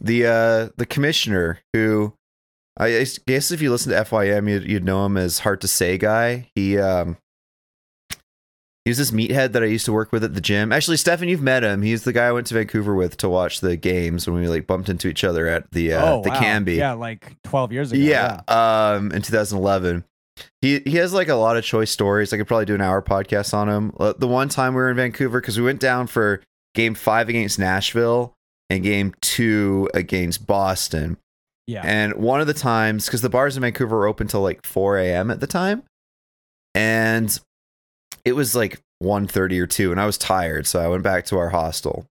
the 0.00 0.26
uh 0.26 0.68
the 0.76 0.86
commissioner 0.86 1.60
who 1.72 2.14
I 2.76 3.06
guess 3.26 3.50
if 3.52 3.62
you 3.62 3.70
listen 3.70 3.92
to 3.92 4.04
FYM 4.04 4.50
you'd, 4.50 4.64
you'd 4.64 4.84
know 4.84 5.06
him 5.06 5.16
as 5.16 5.40
hard 5.40 5.60
to 5.60 5.68
say 5.68 5.96
guy. 5.98 6.50
He 6.54 6.78
um 6.78 7.16
he 8.84 8.90
was 8.90 8.98
this 8.98 9.12
meathead 9.12 9.52
that 9.52 9.62
I 9.62 9.66
used 9.66 9.86
to 9.86 9.94
work 9.94 10.12
with 10.12 10.22
at 10.24 10.34
the 10.34 10.42
gym. 10.42 10.70
Actually, 10.70 10.98
Stefan, 10.98 11.28
you've 11.28 11.40
met 11.40 11.64
him. 11.64 11.80
He's 11.80 12.04
the 12.04 12.12
guy 12.12 12.26
I 12.26 12.32
went 12.32 12.46
to 12.48 12.54
Vancouver 12.54 12.94
with 12.94 13.16
to 13.18 13.30
watch 13.30 13.60
the 13.60 13.76
games 13.78 14.28
when 14.28 14.38
we 14.38 14.46
like 14.46 14.66
bumped 14.66 14.90
into 14.90 15.08
each 15.08 15.24
other 15.24 15.46
at 15.46 15.70
the 15.72 15.94
uh, 15.94 16.04
oh, 16.16 16.22
the 16.22 16.28
wow. 16.28 16.40
Cambie. 16.40 16.76
Yeah, 16.76 16.92
like 16.92 17.34
12 17.44 17.72
years 17.72 17.92
ago. 17.92 18.02
Yeah, 18.02 18.42
um, 18.46 19.10
in 19.12 19.22
2011. 19.22 20.04
He 20.60 20.80
he 20.80 20.96
has 20.96 21.14
like 21.14 21.28
a 21.28 21.34
lot 21.34 21.56
of 21.56 21.64
choice 21.64 21.90
stories. 21.90 22.32
I 22.32 22.36
could 22.36 22.46
probably 22.46 22.66
do 22.66 22.74
an 22.74 22.80
hour 22.82 23.00
podcast 23.00 23.54
on 23.54 23.68
him. 23.70 23.92
Uh, 23.98 24.12
The 24.18 24.28
one 24.28 24.48
time 24.48 24.74
we 24.74 24.82
were 24.82 24.90
in 24.90 24.96
Vancouver 24.96 25.40
because 25.40 25.56
we 25.56 25.64
went 25.64 25.80
down 25.80 26.06
for 26.06 26.42
game 26.74 26.94
five 26.94 27.28
against 27.30 27.58
Nashville 27.58 28.33
and 28.70 28.82
game 28.82 29.14
two 29.20 29.88
against 29.94 30.46
Boston. 30.46 31.16
Yeah. 31.66 31.82
And 31.84 32.14
one 32.14 32.40
of 32.40 32.46
the 32.46 32.54
times, 32.54 33.06
because 33.06 33.22
the 33.22 33.30
bars 33.30 33.56
in 33.56 33.62
Vancouver 33.62 33.96
were 33.96 34.06
open 34.06 34.26
till 34.26 34.42
like 34.42 34.64
4 34.66 34.98
a.m. 34.98 35.30
at 35.30 35.40
the 35.40 35.46
time, 35.46 35.82
and 36.74 37.38
it 38.24 38.32
was 38.32 38.54
like 38.54 38.80
1.30 39.02 39.60
or 39.60 39.66
2, 39.66 39.90
and 39.90 40.00
I 40.00 40.06
was 40.06 40.18
tired, 40.18 40.66
so 40.66 40.80
I 40.80 40.88
went 40.88 41.02
back 41.02 41.24
to 41.26 41.38
our 41.38 41.50
hostel. 41.50 42.06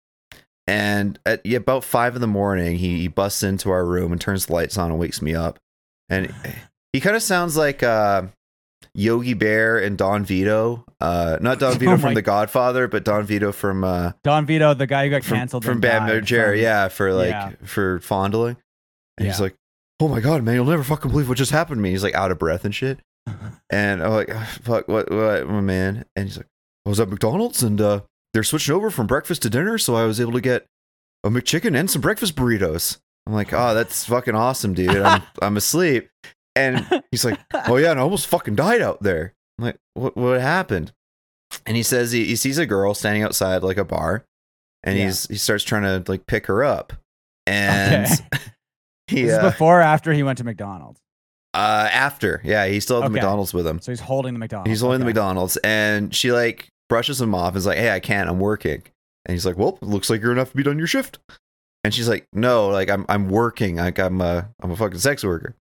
And 0.67 1.17
at 1.25 1.43
yeah, 1.43 1.57
about 1.57 1.83
five 1.83 2.13
in 2.13 2.21
the 2.21 2.27
morning, 2.27 2.77
he, 2.77 2.99
he 2.99 3.07
busts 3.07 3.41
into 3.41 3.71
our 3.71 3.83
room 3.83 4.11
and 4.11 4.21
turns 4.21 4.45
the 4.45 4.53
lights 4.53 4.77
on 4.77 4.91
and 4.91 4.99
wakes 4.99 5.19
me 5.19 5.33
up. 5.33 5.57
And 6.09 6.31
he 6.93 6.99
kind 6.99 7.15
of 7.15 7.23
sounds 7.23 7.57
like 7.57 7.81
uh, 7.81 8.23
Yogi 8.99 9.33
Bear 9.33 9.77
and 9.77 9.97
Don 9.97 10.25
Vito. 10.25 10.85
Uh, 10.99 11.37
not 11.41 11.59
Don 11.59 11.73
Vito 11.79 11.93
Oh 11.93 11.97
from 11.97 12.13
The 12.13 12.21
Godfather, 12.21 12.87
but 12.87 13.03
Don 13.05 13.23
Vito 13.23 13.51
from 13.51 13.83
uh, 13.83 14.11
Don 14.23 14.45
Vito, 14.45 14.73
the 14.73 14.87
guy 14.87 15.05
who 15.05 15.09
got 15.11 15.23
from, 15.23 15.37
canceled 15.37 15.63
from 15.65 15.79
Bam 15.79 16.03
Margera, 16.09 16.51
from- 16.51 16.59
yeah, 16.59 16.87
for 16.89 17.13
like 17.13 17.29
Yeah. 17.29 17.51
for 17.63 17.99
fondling. 18.01 18.57
And 19.17 19.27
he's 19.27 19.39
like, 19.39 19.55
"Oh 19.99 20.07
my 20.07 20.19
god, 20.19 20.43
man, 20.43 20.55
you'll 20.55 20.65
never 20.65 20.83
fucking 20.83 21.11
believe 21.11 21.29
what 21.29 21.37
just 21.37 21.51
happened 21.51 21.77
to 21.77 21.81
me." 21.81 21.91
He's 21.91 22.03
like 22.03 22.15
out 22.15 22.31
of 22.31 22.39
breath 22.39 22.65
and 22.65 22.73
shit. 22.75 22.99
And 23.71 24.01
I'm 24.01 24.11
like, 24.11 24.29
"Ah, 24.33 24.57
"Fuck, 24.63 24.87
what, 24.87 25.11
what, 25.11 25.47
my 25.47 25.61
man?" 25.61 26.05
And 26.15 26.27
he's 26.27 26.37
like, 26.37 26.47
"I 26.85 26.89
was 26.89 26.99
at 26.99 27.09
McDonald's 27.09 27.61
and 27.63 27.79
uh, 27.79 28.01
they're 28.33 28.43
switching 28.43 28.73
over 28.75 28.89
from 28.89 29.05
breakfast 29.07 29.43
to 29.43 29.49
dinner, 29.49 29.77
so 29.77 29.95
I 29.95 30.05
was 30.05 30.19
able 30.19 30.31
to 30.33 30.41
get 30.41 30.65
a 31.23 31.29
McChicken 31.29 31.77
and 31.77 31.89
some 31.89 32.01
breakfast 32.01 32.35
burritos." 32.35 32.97
I'm 33.27 33.33
like, 33.33 33.53
"Oh, 33.53 33.73
that's 33.75 34.05
fucking 34.05 34.33
awesome, 34.35 34.73
dude." 34.73 34.89
I'm 34.97 35.21
I'm 35.41 35.55
asleep, 35.57 36.09
and 36.55 37.03
he's 37.11 37.25
like, 37.25 37.39
"Oh 37.67 37.77
yeah, 37.77 37.91
and 37.91 37.99
I 37.99 38.03
almost 38.03 38.27
fucking 38.27 38.55
died 38.55 38.81
out 38.81 39.01
there." 39.03 39.33
I'm 39.57 39.65
like, 39.65 39.77
"What 39.93 40.15
what 40.17 40.41
happened?" 40.41 40.91
And 41.65 41.75
he 41.75 41.83
says 41.83 42.11
he, 42.11 42.25
he 42.25 42.35
sees 42.35 42.57
a 42.57 42.65
girl 42.65 42.93
standing 42.93 43.23
outside 43.23 43.63
like 43.63 43.77
a 43.77 43.85
bar, 43.85 44.25
and 44.83 44.97
Yeah. 44.97 45.05
he's 45.05 45.27
he 45.27 45.35
starts 45.35 45.63
trying 45.63 45.83
to 45.83 46.09
like 46.11 46.25
pick 46.27 46.45
her 46.47 46.63
up, 46.63 46.93
and 47.47 48.05
Okay. 48.05 48.43
he 49.07 49.23
This 49.23 49.31
is 49.33 49.37
uh, 49.39 49.49
before 49.51 49.79
or 49.79 49.81
after 49.81 50.13
he 50.13 50.23
went 50.23 50.37
to 50.39 50.43
McDonald's. 50.43 50.99
uh 51.55 51.89
after 51.91 52.41
yeah 52.43 52.67
he 52.67 52.79
still 52.79 53.01
had 53.01 53.09
the 53.09 53.13
McDonald's 53.13 53.53
with 53.53 53.65
him. 53.65 53.79
So 53.79 53.91
he's 53.91 53.99
holding 54.01 54.33
the 54.33 54.39
McDonald's. 54.39 54.69
He's 54.69 54.81
holding 54.81 54.99
the 54.99 55.05
McDonald's, 55.05 55.57
and 55.57 56.13
she 56.13 56.31
like 56.31 56.69
brushes 56.89 57.19
him 57.21 57.33
off 57.35 57.49
and 57.49 57.57
is 57.57 57.65
like, 57.65 57.77
"Hey, 57.77 57.91
I 57.91 57.99
can't. 57.99 58.29
I'm 58.29 58.39
working." 58.39 58.83
And 59.25 59.33
he's 59.33 59.45
like, 59.45 59.57
"Well, 59.57 59.77
looks 59.81 60.09
like 60.09 60.21
you're 60.21 60.31
enough 60.31 60.51
to 60.51 60.57
be 60.57 60.63
done 60.63 60.77
your 60.77 60.87
shift." 60.87 61.19
And 61.83 61.93
she's 61.93 62.07
like, 62.09 62.27
"No, 62.33 62.67
like 62.69 62.89
I'm 62.89 63.05
I'm 63.09 63.29
working. 63.29 63.77
Like 63.77 63.97
I'm 63.99 64.21
a 64.21 64.49
I'm 64.61 64.71
a 64.71 64.75
fucking 64.75 64.99
sex 64.99 65.23
worker." 65.23 65.55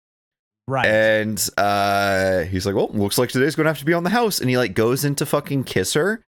Right. 0.68 0.84
And 0.84 1.48
uh, 1.56 2.40
he's 2.40 2.66
like, 2.66 2.74
"Well, 2.74 2.90
looks 2.92 3.16
like 3.16 3.30
today's 3.30 3.56
gonna 3.56 3.70
have 3.70 3.78
to 3.78 3.86
be 3.86 3.94
on 3.94 4.04
the 4.04 4.10
house." 4.10 4.38
And 4.38 4.50
he 4.50 4.58
like 4.58 4.74
goes 4.74 5.02
in 5.02 5.14
to 5.14 5.24
fucking 5.24 5.64
kiss 5.64 5.94
her. 5.94 6.22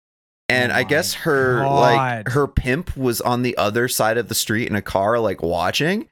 And 0.48 0.72
Oh 0.72 0.76
I 0.76 0.84
guess 0.84 1.14
her 1.14 1.68
like 1.68 2.30
her 2.30 2.48
pimp 2.48 2.96
was 2.96 3.20
on 3.20 3.42
the 3.42 3.58
other 3.58 3.90
side 3.90 4.18
of 4.18 4.30
the 4.30 4.36
street 4.36 4.70
in 4.70 4.76
a 4.78 4.82
car, 4.82 5.20
like 5.20 5.44
watching. 5.44 6.08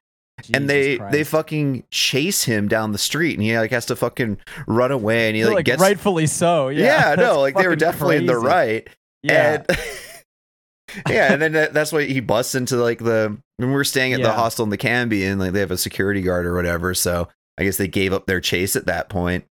and 0.53 0.69
they 0.69 0.97
Christ. 0.97 1.13
they 1.13 1.23
fucking 1.23 1.85
chase 1.89 2.43
him 2.43 2.67
down 2.67 2.91
the 2.91 2.97
street, 2.97 3.35
and 3.35 3.43
he 3.43 3.57
like 3.57 3.71
has 3.71 3.85
to 3.85 3.95
fucking 3.95 4.39
run 4.67 4.91
away, 4.91 5.27
and 5.29 5.37
he 5.37 5.45
like, 5.45 5.55
like 5.55 5.65
gets 5.65 5.81
rightfully 5.81 6.27
so. 6.27 6.67
Yeah, 6.67 7.11
yeah, 7.11 7.15
no, 7.15 7.39
like 7.39 7.55
they 7.55 7.67
were 7.67 7.77
definitely 7.77 8.17
in 8.17 8.25
the 8.25 8.37
right. 8.37 8.89
Yeah. 9.23 9.63
And 9.69 9.79
yeah, 11.09 11.31
and 11.31 11.41
then 11.41 11.53
that, 11.53 11.73
that's 11.73 11.93
why 11.93 12.03
he 12.03 12.19
busts 12.19 12.55
into 12.55 12.75
like 12.75 12.99
the 12.99 13.37
when 13.55 13.69
we 13.69 13.73
were 13.73 13.85
staying 13.85 14.11
at 14.11 14.21
the 14.21 14.33
hostel 14.33 14.65
in 14.65 14.69
the 14.69 14.77
Cambie 14.77 15.23
and 15.23 15.39
like 15.39 15.53
they 15.53 15.61
have 15.61 15.71
a 15.71 15.77
security 15.77 16.21
guard 16.21 16.45
or 16.45 16.53
whatever. 16.53 16.93
So 16.93 17.29
I 17.57 17.63
guess 17.63 17.77
they 17.77 17.87
gave 17.87 18.13
up 18.13 18.25
their 18.27 18.41
chase 18.41 18.75
at 18.75 18.85
that 18.85 19.09
point. 19.09 19.45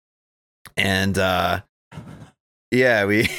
And 0.78 1.18
uh 1.18 1.62
yeah, 2.72 3.06
we 3.06 3.30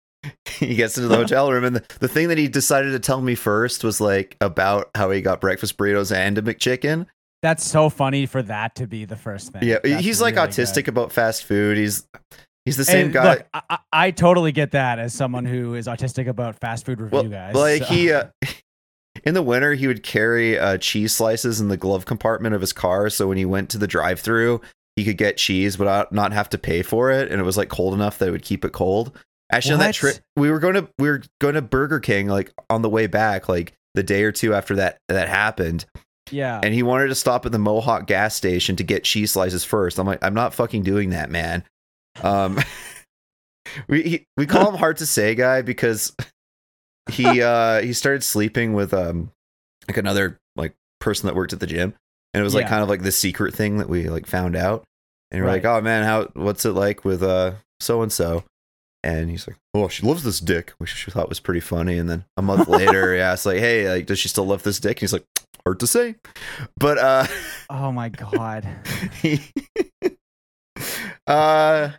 he 0.58 0.74
gets 0.74 0.96
into 0.96 1.08
the 1.08 1.16
hotel 1.22 1.50
room 1.50 1.64
and 1.64 1.76
the, 1.76 1.84
the 2.00 2.08
thing 2.08 2.28
that 2.28 2.38
he 2.38 2.48
decided 2.48 2.90
to 2.92 2.98
tell 2.98 3.20
me 3.20 3.34
first 3.34 3.84
was 3.84 4.00
like 4.00 4.36
about 4.40 4.90
how 4.94 5.10
he 5.10 5.20
got 5.20 5.40
breakfast 5.40 5.76
burritos 5.76 6.14
and 6.14 6.36
a 6.38 6.42
McChicken. 6.42 7.06
That's 7.42 7.64
so 7.64 7.88
funny 7.88 8.26
for 8.26 8.42
that 8.42 8.74
to 8.74 8.86
be 8.86 9.06
the 9.06 9.16
first 9.16 9.52
thing. 9.52 9.62
Yeah, 9.62 9.78
That's 9.82 10.04
he's 10.04 10.20
like 10.20 10.34
really 10.36 10.48
autistic 10.48 10.74
good. 10.84 10.88
about 10.88 11.10
fast 11.10 11.44
food. 11.44 11.78
He's 11.78 12.06
he's 12.66 12.76
the 12.76 12.84
same 12.84 13.06
And 13.06 13.14
guy. 13.14 13.30
Look, 13.30 13.46
I, 13.54 13.78
I, 13.90 14.10
totally 14.10 14.52
get 14.52 14.72
that 14.72 14.98
as 14.98 15.14
someone 15.14 15.46
who 15.46 15.74
is 15.74 15.86
autistic 15.86 16.28
about 16.28 16.60
fast 16.60 16.84
food 16.84 17.00
review 17.00 17.20
well, 17.20 17.28
guys. 17.30 17.54
like 17.54 17.82
so- 17.84 17.94
he 17.94 18.12
uh, 18.12 18.24
in 19.24 19.34
the 19.34 19.42
winter 19.42 19.74
he 19.74 19.86
would 19.86 20.02
carry 20.02 20.58
uh, 20.58 20.78
cheese 20.78 21.14
slices 21.14 21.60
in 21.60 21.68
the 21.68 21.76
glove 21.76 22.06
compartment 22.06 22.54
of 22.54 22.60
his 22.60 22.72
car 22.72 23.10
so 23.10 23.28
when 23.28 23.38
he 23.38 23.44
went 23.44 23.68
to 23.70 23.78
the 23.78 23.86
drive-through 23.86 24.60
he 24.96 25.04
could 25.04 25.16
get 25.16 25.36
cheese 25.36 25.76
but 25.76 26.12
not 26.12 26.32
have 26.32 26.50
to 26.50 26.58
pay 26.58 26.82
for 26.82 27.10
it 27.10 27.30
and 27.30 27.40
it 27.40 27.44
was 27.44 27.56
like 27.56 27.68
cold 27.68 27.94
enough 27.94 28.18
that 28.18 28.28
it 28.28 28.32
would 28.32 28.42
keep 28.42 28.64
it 28.64 28.72
cold. 28.72 29.16
Actually 29.52 29.74
on 29.74 29.80
that 29.80 29.94
trip 29.94 30.18
we 30.36 30.50
were 30.50 30.58
going 30.58 30.74
to 30.74 30.88
we 30.98 31.08
were 31.08 31.22
going 31.40 31.54
to 31.54 31.62
burger 31.62 31.98
king 32.00 32.28
like 32.28 32.52
on 32.68 32.82
the 32.82 32.88
way 32.88 33.06
back 33.06 33.48
like 33.48 33.72
the 33.94 34.02
day 34.02 34.22
or 34.22 34.32
two 34.32 34.54
after 34.54 34.76
that 34.76 34.98
that 35.08 35.28
happened. 35.28 35.84
Yeah. 36.30 36.60
and 36.62 36.72
he 36.72 36.84
wanted 36.84 37.08
to 37.08 37.16
stop 37.16 37.44
at 37.44 37.50
the 37.50 37.58
mohawk 37.58 38.06
gas 38.06 38.36
station 38.36 38.76
to 38.76 38.84
get 38.84 39.02
cheese 39.02 39.32
slices 39.32 39.64
first. 39.64 39.98
I'm 39.98 40.06
like 40.06 40.22
i'm 40.22 40.34
not 40.34 40.54
fucking 40.54 40.82
doing 40.82 41.10
that 41.10 41.30
man. 41.30 41.64
Um 42.22 42.58
we 43.88 44.02
he, 44.02 44.26
we 44.36 44.46
call 44.46 44.68
him 44.68 44.76
hard 44.76 44.98
to 44.98 45.06
say 45.06 45.34
guy 45.34 45.62
because 45.62 46.14
he 47.10 47.42
uh 47.42 47.80
he 47.80 47.92
started 47.92 48.22
sleeping 48.24 48.72
with 48.74 48.92
um 48.92 49.30
like 49.88 49.96
another 49.96 50.38
like 50.56 50.74
person 51.00 51.26
that 51.26 51.34
worked 51.36 51.52
at 51.52 51.60
the 51.60 51.66
gym. 51.66 51.94
And 52.34 52.40
it 52.40 52.44
was 52.44 52.54
like 52.54 52.64
Yeah. 52.64 52.68
kind 52.70 52.82
of 52.82 52.88
like 52.88 53.02
the 53.02 53.12
secret 53.12 53.54
thing 53.54 53.78
that 53.78 53.88
we 53.88 54.08
like 54.08 54.26
found 54.26 54.54
out. 54.56 54.84
And 55.30 55.42
we're 55.42 55.48
like 55.50 55.64
oh 55.64 55.80
man 55.80 56.04
how 56.04 56.28
what's 56.34 56.64
it 56.64 56.72
like 56.72 57.04
with 57.04 57.22
uh 57.22 57.52
so 57.80 58.02
and 58.02 58.12
so 58.12 58.44
and 59.02 59.30
he's 59.30 59.46
like 59.48 59.56
oh 59.74 59.88
she 59.88 60.06
loves 60.06 60.22
this 60.24 60.40
dick 60.40 60.72
which 60.78 60.90
she 60.94 61.10
thought 61.10 61.28
was 61.28 61.40
pretty 61.40 61.60
funny. 61.60 61.98
And 61.98 62.08
then 62.08 62.24
a 62.36 62.42
month 62.42 62.68
later 62.68 63.14
he 63.14 63.20
asked 63.20 63.46
like 63.46 63.58
hey 63.58 63.88
like 63.90 64.06
does 64.06 64.18
she 64.18 64.28
still 64.28 64.46
love 64.46 64.62
this 64.62 64.78
dick? 64.80 64.96
And 64.98 65.00
he's 65.00 65.12
like 65.12 65.24
hard 65.64 65.80
to 65.80 65.86
say. 65.86 66.16
But 66.78 66.98
uh 66.98 67.26
oh 67.70 67.90
my 67.92 68.08
god. 68.10 68.66
he 69.22 69.40
uh 71.26 71.90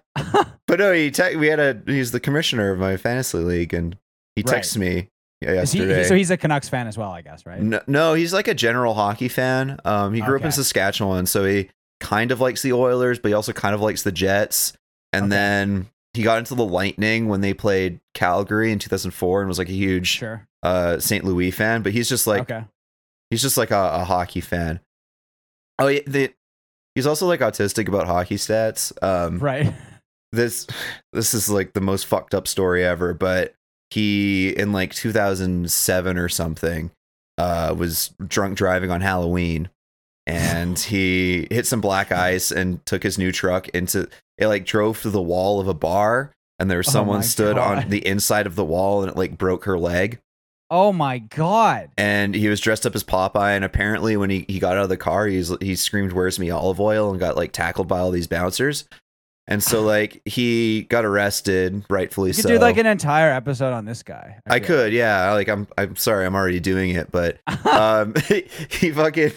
but 0.67 0.79
no 0.79 0.93
he 0.93 1.11
te- 1.11 1.35
we 1.35 1.47
had 1.47 1.59
a 1.59 1.81
he's 1.85 2.11
the 2.11 2.19
commissioner 2.19 2.71
of 2.71 2.79
my 2.79 2.97
fantasy 2.97 3.37
league. 3.37 3.73
And 3.73 3.97
he 4.35 4.43
Right. 4.45 4.61
texted 4.63 4.77
me 4.77 5.09
Is 5.41 5.71
he, 5.71 5.79
yesterday 5.79 6.03
so 6.03 6.15
he's 6.15 6.31
a 6.31 6.37
Canucks 6.37 6.69
fan 6.69 6.87
as 6.87 6.97
well, 6.97 7.11
I 7.11 7.21
guess, 7.21 7.45
right? 7.45 7.61
no, 7.61 7.81
no, 7.87 8.13
he's 8.13 8.33
like 8.33 8.47
a 8.47 8.53
general 8.53 8.93
hockey 8.93 9.27
fan. 9.27 9.77
Um, 9.85 10.13
he 10.13 10.21
grew 10.21 10.37
up 10.37 10.45
in 10.45 10.51
Saskatchewan, 10.51 11.25
so 11.25 11.45
he 11.45 11.69
kind 11.99 12.31
of 12.31 12.39
likes 12.39 12.61
the 12.61 12.73
Oilers, 12.73 13.19
but 13.19 13.29
he 13.29 13.33
also 13.33 13.53
kind 13.53 13.73
of 13.75 13.81
likes 13.81 14.03
the 14.03 14.11
Jets. 14.11 14.73
And 15.13 15.25
Okay. 15.25 15.29
then 15.31 15.87
he 16.13 16.23
got 16.23 16.37
into 16.39 16.55
the 16.55 16.65
Lightning 16.65 17.27
when 17.27 17.41
they 17.41 17.53
played 17.53 17.99
Calgary 18.13 18.71
in 18.71 18.79
2004, 18.79 19.41
and 19.41 19.47
was 19.47 19.57
like 19.59 19.69
a 19.69 19.73
huge 19.73 20.07
Sure. 20.07 20.47
uh, 20.63 20.99
St. 20.99 21.23
Louis 21.25 21.51
fan. 21.51 21.81
But 21.81 21.91
he's 21.93 22.07
just 22.09 22.27
like 22.27 22.41
okay. 22.51 22.63
he's 23.29 23.41
just 23.41 23.57
like 23.57 23.71
a, 23.71 23.89
a 23.93 24.03
hockey 24.03 24.41
fan. 24.41 24.79
Oh, 25.79 25.87
yeah, 25.87 26.01
the, 26.05 26.33
he's 26.95 27.07
also 27.07 27.25
like 27.27 27.39
autistic 27.39 27.87
about 27.87 28.05
hockey 28.07 28.35
stats. 28.35 28.91
Um, 29.03 29.39
Right. 29.39 29.73
this 30.31 30.65
this 31.13 31.33
is 31.33 31.49
like 31.49 31.73
the 31.73 31.81
most 31.81 32.05
fucked 32.05 32.33
up 32.33 32.47
story 32.47 32.85
ever 32.85 33.13
but 33.13 33.53
he 33.91 34.49
in 34.49 34.71
like 34.71 34.93
2007 34.93 36.17
or 36.17 36.29
something 36.29 36.91
uh 37.37 37.73
was 37.77 38.09
drunk 38.25 38.57
driving 38.57 38.91
on 38.91 39.01
halloween 39.01 39.69
and 40.27 40.79
he 40.91 41.47
hit 41.51 41.65
some 41.65 41.81
black 41.81 42.11
ice 42.11 42.51
and 42.51 42.85
took 42.85 43.03
his 43.03 43.17
new 43.17 43.31
truck 43.31 43.67
into 43.69 44.07
it 44.37 44.47
like 44.47 44.65
drove 44.65 44.97
through 44.97 45.11
the 45.11 45.21
wall 45.21 45.59
of 45.59 45.67
a 45.67 45.73
bar 45.73 46.31
and 46.59 46.69
there 46.69 46.77
was 46.77 46.87
Oh 46.89 46.91
someone 46.91 47.23
stood 47.23 47.57
on 47.57 47.89
the 47.89 48.05
inside 48.05 48.47
of 48.47 48.55
the 48.55 48.65
wall 48.65 49.01
and 49.01 49.11
it 49.11 49.17
like 49.17 49.37
broke 49.37 49.65
her 49.65 49.77
leg 49.77 50.19
Oh 50.73 50.93
my 50.93 51.17
god. 51.19 51.89
and 51.97 52.33
he 52.33 52.47
was 52.47 52.61
dressed 52.61 52.85
up 52.85 52.95
as 52.95 53.03
Popeye. 53.03 53.57
And 53.57 53.65
apparently, 53.65 54.15
when 54.15 54.29
he, 54.29 54.45
he 54.47 54.57
got 54.57 54.77
out 54.77 54.83
of 54.83 54.89
the 54.89 54.95
car, 54.95 55.27
he's 55.27 55.51
he 55.59 55.75
screamed, 55.75 56.13
"Where's 56.13 56.39
me 56.39 56.49
olive 56.49 56.79
oil?" 56.79 57.11
and 57.11 57.19
got 57.19 57.35
like 57.35 57.51
tackled 57.51 57.89
by 57.89 57.99
all 57.99 58.09
these 58.09 58.27
bouncers. 58.27 58.85
And 59.47 59.61
so, 59.61 59.81
like, 59.81 60.21
he 60.25 60.83
got 60.83 61.03
arrested, 61.03 61.83
rightfully 61.89 62.31
so. 62.31 62.37
You 62.37 62.43
could 62.43 62.49
so. 62.49 62.57
do 62.59 62.61
like 62.61 62.77
an 62.77 62.85
entire 62.85 63.31
episode 63.31 63.73
on 63.73 63.85
this 63.85 64.03
guy. 64.03 64.39
I 64.47 64.59
feel 64.59 64.67
could, 64.67 64.93
yeah. 64.93 65.31
Like, 65.33 65.49
I'm 65.49 65.67
I'm 65.77 65.95
sorry, 65.95 66.25
I'm 66.25 66.35
already 66.35 66.59
doing 66.59 66.91
it, 66.91 67.11
but 67.11 67.39
um, 67.65 68.13
he 68.69 68.91
fucking 68.91 69.31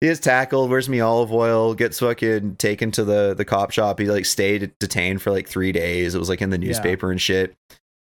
he 0.00 0.08
is 0.08 0.18
tackled. 0.18 0.68
Where's 0.68 0.88
me 0.88 0.98
olive 1.00 1.32
oil? 1.32 1.74
Gets 1.74 2.00
fucking 2.00 2.56
taken 2.56 2.90
to 2.90 3.04
the 3.04 3.34
the 3.34 3.44
cop 3.44 3.70
shop. 3.70 4.00
He 4.00 4.06
like 4.06 4.26
stayed 4.26 4.72
detained 4.80 5.22
for 5.22 5.30
like 5.30 5.46
three 5.46 5.70
days. 5.70 6.16
It 6.16 6.18
was 6.18 6.28
like 6.28 6.42
in 6.42 6.50
the 6.50 6.58
Yeah. 6.58 6.66
newspaper 6.66 7.12
and 7.12 7.20
shit. 7.20 7.54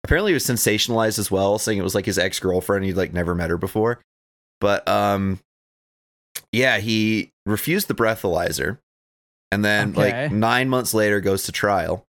Apparently, 0.06 0.32
he 0.32 0.34
was 0.34 0.46
sensationalized 0.46 1.20
as 1.20 1.30
well, 1.30 1.60
saying 1.60 1.78
it 1.78 1.84
was 1.84 1.94
like 1.96 2.06
his 2.06 2.18
ex 2.18 2.40
girlfriend. 2.40 2.86
He'd 2.86 2.96
like 2.96 3.12
never 3.12 3.36
met 3.36 3.50
her 3.50 3.58
before. 3.58 4.00
But 4.62 4.88
um, 4.88 5.40
yeah, 6.54 6.78
he 6.80 7.32
refused 7.46 7.90
the 7.90 7.94
breathalyzer, 7.96 8.78
and 9.52 9.64
then 9.66 9.90
Okay. 9.92 10.24
like 10.24 10.32
nine 10.32 10.70
months 10.70 10.94
later 10.94 11.20
goes 11.22 11.44
to 11.44 11.52
trial, 11.52 12.06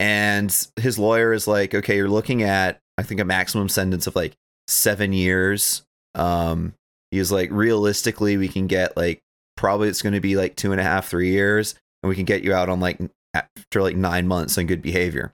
and 0.00 0.54
his 0.76 0.98
lawyer 0.98 1.32
is 1.32 1.46
like, 1.46 1.74
okay, 1.74 1.96
you're 1.96 2.08
looking 2.08 2.42
at 2.42 2.80
I 2.98 3.02
think 3.02 3.20
a 3.20 3.24
maximum 3.24 3.68
sentence 3.68 4.06
of 4.06 4.14
like 4.16 4.34
seven 4.68 5.12
years. 5.12 5.82
Um, 6.14 6.74
he's 7.10 7.32
like, 7.32 7.50
realistically, 7.50 8.36
we 8.36 8.48
can 8.48 8.66
get 8.66 8.96
like 8.96 9.20
probably 9.56 9.88
it's 9.88 10.02
going 10.02 10.12
to 10.14 10.20
be 10.20 10.36
like 10.36 10.56
two 10.56 10.72
and 10.72 10.80
a 10.80 10.84
half, 10.84 11.08
three 11.08 11.30
years, 11.30 11.74
and 12.02 12.08
we 12.08 12.14
can 12.16 12.24
get 12.24 12.42
you 12.42 12.52
out 12.54 12.68
on 12.68 12.80
like 12.80 12.98
after 13.34 13.82
like 13.82 13.96
nine 13.96 14.26
months 14.28 14.56
on 14.58 14.66
good 14.66 14.82
behavior. 14.82 15.32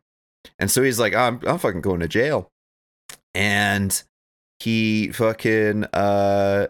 And 0.59 0.71
so 0.71 0.83
he's 0.83 0.99
like, 0.99 1.15
I'm 1.15 1.41
I'm 1.47 1.59
fucking 1.59 1.83
going 1.83 2.01
to 2.01 2.09
jail, 2.09 2.51
and 3.35 4.03
he 4.61 5.09
fucking 5.13 5.85
uh 5.93 6.67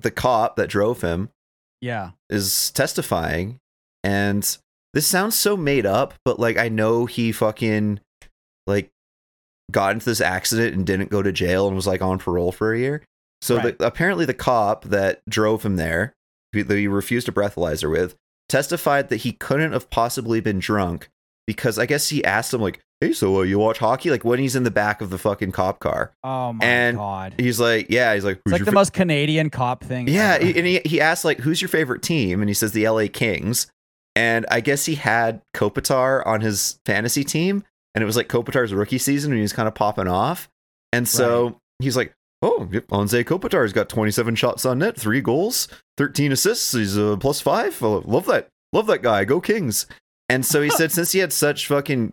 the 0.00 0.10
cop 0.10 0.56
that 0.56 0.68
drove 0.68 1.00
him 1.00 1.28
Yeah. 1.80 2.10
is 2.30 2.70
testifying 2.70 3.58
and 4.08 4.58
this 4.94 5.06
sounds 5.06 5.34
so 5.36 5.56
made 5.56 5.84
up 5.86 6.14
but 6.24 6.38
like 6.40 6.56
i 6.56 6.68
know 6.68 7.06
he 7.06 7.30
fucking 7.32 8.00
like 8.66 8.88
got 9.70 9.92
into 9.92 10.06
this 10.06 10.20
accident 10.20 10.74
and 10.74 10.86
didn't 10.86 11.10
go 11.10 11.22
to 11.22 11.30
jail 11.32 11.66
and 11.66 11.76
was 11.76 11.86
like 11.86 12.00
on 12.02 12.18
parole 12.18 12.52
for 12.52 12.72
a 12.72 12.78
year 12.78 13.02
so 13.42 13.56
Right. 13.56 13.78
the, 13.78 13.86
apparently 13.86 14.24
the 14.24 14.34
cop 14.34 14.84
that 14.86 15.20
drove 15.28 15.62
him 15.64 15.76
there 15.76 16.14
that 16.52 16.70
he 16.70 16.88
refused 16.88 17.28
a 17.28 17.32
breathalyzer 17.32 17.90
with 17.90 18.14
testified 18.48 19.10
that 19.10 19.18
he 19.18 19.32
couldn't 19.32 19.72
have 19.72 19.90
possibly 19.90 20.40
been 20.40 20.58
drunk 20.58 21.08
because 21.46 21.78
i 21.78 21.84
guess 21.86 22.08
he 22.08 22.24
asked 22.24 22.52
him 22.54 22.62
like 22.62 22.80
hey 23.00 23.12
so 23.12 23.38
uh, 23.38 23.42
you 23.42 23.58
watch 23.58 23.78
hockey 23.78 24.10
like 24.10 24.24
when 24.24 24.38
he's 24.38 24.56
in 24.56 24.64
the 24.64 24.70
back 24.70 25.00
of 25.02 25.10
the 25.10 25.18
fucking 25.18 25.52
cop 25.52 25.78
car 25.80 26.12
Oh 26.24 26.52
my 26.54 26.64
And 26.64 26.96
god. 26.96 27.34
he's 27.38 27.60
like 27.60 27.86
yeah 27.90 28.14
he's 28.14 28.24
like 28.24 28.40
It's 28.46 28.52
like 28.52 28.60
the 28.64 28.72
fa- 28.72 28.80
most 28.82 28.92
Canadian 28.94 29.50
cop 29.50 29.84
thing. 29.84 30.08
yeah, 30.08 30.38
ever. 30.40 30.58
and 30.58 30.66
he, 30.66 30.80
he 30.84 31.00
asked 31.00 31.24
like, 31.24 31.38
"Who's 31.38 31.60
your 31.62 31.68
favorite 31.68 32.02
team?" 32.02 32.40
And 32.40 32.48
he 32.50 32.54
says 32.54 32.72
the 32.72 32.88
LA 32.88 33.06
Kings. 33.12 33.68
And 34.18 34.46
I 34.50 34.60
guess 34.60 34.84
he 34.86 34.96
had 34.96 35.42
Kopitar 35.54 36.26
on 36.26 36.40
his 36.40 36.80
fantasy 36.84 37.22
team, 37.22 37.62
and 37.94 38.02
it 38.02 38.04
was 38.04 38.16
like 38.16 38.26
Kopitar's 38.28 38.74
rookie 38.74 38.98
season, 38.98 39.30
and 39.30 39.38
he 39.38 39.42
was 39.42 39.52
kind 39.52 39.68
of 39.68 39.76
popping 39.76 40.08
off. 40.08 40.48
And 40.92 41.06
so 41.06 41.60
he's 41.78 41.96
like, 41.96 42.12
"Oh, 42.42 42.66
Anze 42.72 43.22
Kopitar's 43.24 43.72
got 43.72 43.88
27 43.88 44.34
shots 44.34 44.66
on 44.66 44.80
net, 44.80 44.98
three 44.98 45.20
goals, 45.20 45.68
13 45.98 46.32
assists. 46.32 46.72
He's 46.72 46.96
a 46.96 47.16
plus 47.20 47.40
five. 47.40 47.80
Oh, 47.80 48.02
love 48.06 48.26
that, 48.26 48.48
love 48.72 48.88
that 48.88 49.02
guy. 49.02 49.24
Go 49.24 49.40
Kings!" 49.40 49.86
And 50.28 50.44
so 50.44 50.62
he 50.62 50.70
said, 50.70 50.90
since 50.98 51.12
he 51.12 51.20
had 51.20 51.32
such 51.32 51.68
fucking 51.68 52.12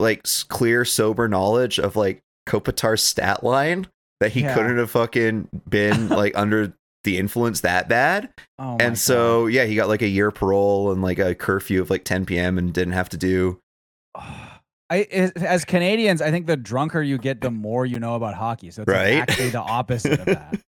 like 0.00 0.26
clear, 0.48 0.84
sober 0.84 1.28
knowledge 1.28 1.78
of 1.78 1.94
like 1.94 2.20
Kopitar's 2.48 3.02
stat 3.04 3.44
line, 3.44 3.86
that 4.18 4.32
he 4.32 4.40
Yeah. 4.40 4.54
couldn't 4.54 4.78
have 4.78 4.90
fucking 4.90 5.48
been 5.68 6.08
like 6.22 6.36
under 6.36 6.72
the 7.04 7.18
influence 7.18 7.60
that 7.60 7.88
bad. 7.88 8.30
Oh 8.58 8.76
and 8.78 8.98
so 8.98 9.46
yeah, 9.46 9.64
he 9.64 9.74
got 9.74 9.88
like 9.88 10.02
a 10.02 10.08
year 10.08 10.30
parole 10.30 10.92
and 10.92 11.02
like 11.02 11.18
a 11.18 11.34
curfew 11.34 11.80
of 11.80 11.90
like 11.90 12.04
10 12.04 12.26
p.m. 12.26 12.58
and 12.58 12.72
didn't 12.72 12.94
have 12.94 13.08
to 13.10 13.16
do. 13.16 13.60
I, 14.90 15.04
as- 15.10 15.64
Canadians, 15.64 16.20
I 16.20 16.30
think 16.30 16.46
the 16.46 16.56
drunker 16.56 17.00
you 17.00 17.16
get, 17.16 17.40
the 17.40 17.50
more 17.50 17.86
you 17.86 17.98
know 17.98 18.14
about 18.14 18.34
hockey. 18.34 18.70
So 18.70 18.82
it's 18.82 18.88
like 18.90 19.28
actually 19.28 19.48
the 19.48 19.60
opposite 19.60 20.20
of 20.20 20.26
that. 20.26 20.60